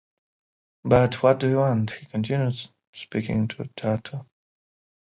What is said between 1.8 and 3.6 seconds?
he continued, speaking